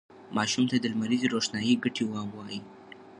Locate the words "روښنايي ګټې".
1.33-2.03